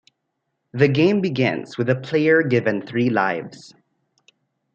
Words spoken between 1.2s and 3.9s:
begins with the player given three lives.